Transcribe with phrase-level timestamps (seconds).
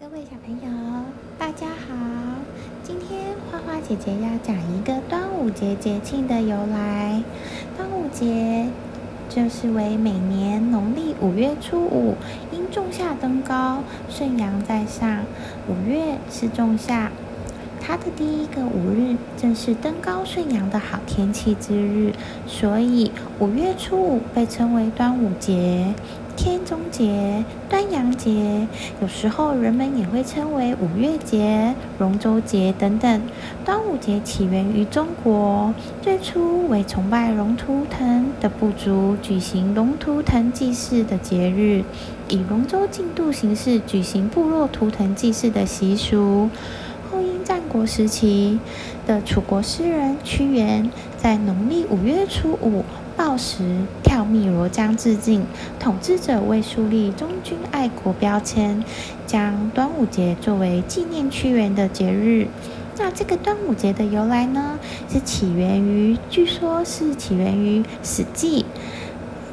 [0.00, 1.04] 各位小朋友，
[1.36, 1.92] 大家好！
[2.84, 7.20] 今天花花姐姐要讲一个端午节节庆的由来。
[7.76, 8.68] 端午节
[9.28, 12.14] 就是为每年农历五月初五，
[12.52, 15.24] 因仲夏登高，顺阳在上。
[15.66, 17.10] 五月是仲夏，
[17.80, 22.12] 它的第一个五日正是登高顺阳的好天气之日，
[22.46, 23.10] 所以
[23.40, 25.92] 五月初五被称为端午节。
[26.38, 28.68] 天中节、端阳节，
[29.02, 33.20] 有时候人们也会称为五月节、龙舟节等等。
[33.64, 41.82] 端午节起源于中国，最初为崇拜龙图腾的部族举行龙图腾祭祀的节日，
[42.28, 46.48] 以龙舟竞渡形式举行部落图腾祭祀的习俗。
[47.10, 48.60] 后因战国时期
[49.06, 52.82] 的楚国诗人屈原在农历五月初五。
[53.18, 53.64] 暴食
[54.04, 55.44] 跳汨罗江致敬，
[55.80, 58.84] 统治者为树立忠君爱国标签，
[59.26, 62.46] 将端午节作为纪念屈原的节日。
[62.96, 64.78] 那这个端午节的由来呢？
[65.08, 68.62] 是起源于，据说是起源于《史记·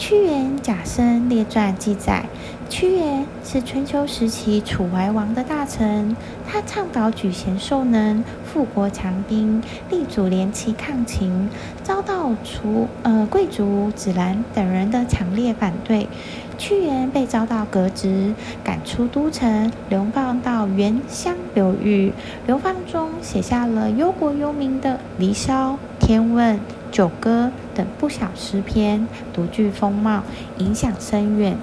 [0.00, 2.24] 屈原贾生列传》记载。
[2.70, 6.16] 屈原是春秋时期楚怀王的大臣，
[6.48, 11.50] 他倡导举贤授能、富国强兵、立足联齐抗秦，
[11.82, 16.08] 遭到楚呃贵族子兰等人的强烈反对。
[16.56, 18.32] 屈原被遭到革职，
[18.64, 22.10] 赶出都城，流放到原乡流域。
[22.46, 26.56] 流放中写下了忧国忧民的《离骚》《天问》
[26.90, 30.22] 《九歌》等不少诗篇，独具风貌，
[30.58, 31.56] 影响深远。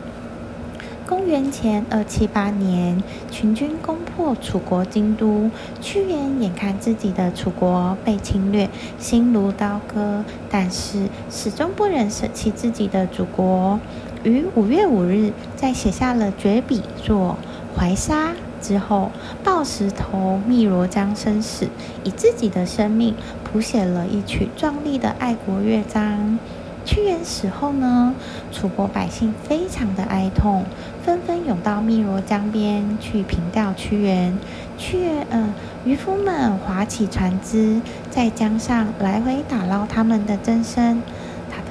[1.06, 5.50] 公元前二七八年，秦军攻破楚国京都，
[5.82, 13.80] 屈原眼看自己的楚国被侵略，心如刀割，但是始终不忍舍弃自己的祖国。
[14.24, 17.38] 于五月五日，在写下了绝笔作
[17.80, 19.10] 《怀沙》之后，
[19.46, 21.70] 抱石头汨罗江生死，
[22.04, 23.16] 以自己的生命
[23.52, 26.38] 谱写了一曲壮丽的爱国乐章。
[26.84, 28.14] 屈原死后呢，
[28.52, 30.64] 楚国百姓非常的哀痛，
[31.04, 34.38] 纷纷涌到汨罗江边去凭吊屈原。
[34.78, 35.50] 屈原，呃，
[35.84, 41.02] 渔夫们划起船只，在江上来回打捞他们的真身。
[41.50, 41.68] 他的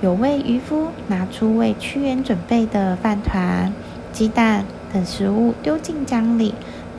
[0.00, 3.72] 有位渔夫拿出为屈原准备的饭团、
[4.12, 6.52] 鸡蛋等食物丢进江里，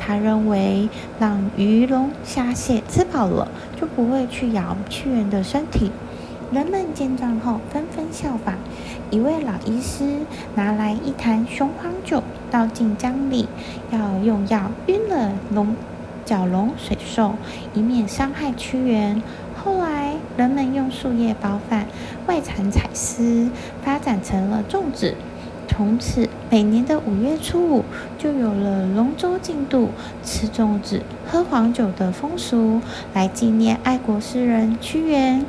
[0.09, 0.89] 他认为
[1.19, 3.47] 让鱼龙虾蟹吃饱了，
[3.79, 5.91] 就不会去咬屈原的身体。
[6.51, 8.55] 人们见状后纷纷效仿。
[9.11, 10.21] 一位老医师
[10.55, 13.47] 拿来一坛雄黄酒，倒进江里，
[13.91, 15.75] 要用药晕了龙
[16.25, 17.35] 角龙水兽，
[17.75, 19.21] 以免伤害屈原。
[19.63, 21.85] 后来人们用树叶包饭，
[22.25, 23.51] 外缠彩丝，
[23.83, 25.13] 发展成了粽子。
[25.79, 27.85] 从此，每年的五月初五
[28.17, 29.87] 就有了龙舟竞渡、
[30.21, 32.81] 吃粽子、喝黄酒的风俗，
[33.13, 35.45] 来纪念爱国诗人屈原。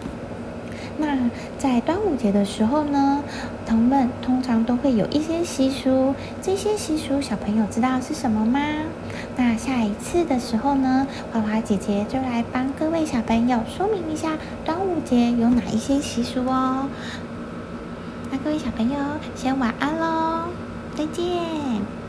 [0.99, 1.19] 那
[1.59, 3.25] 在端午节的时候呢，
[3.67, 8.61] 童们通常都会有一些习俗，这些习俗小朋友知道是什么吗？
[9.37, 16.89] 那下一次的时候呢，花花姐姐就来帮各位小朋友说明一下端午节有哪一些习俗哦。
[18.31, 18.99] 那各位小朋友
[19.35, 20.45] 先晚安喽，
[20.97, 22.00] 再见。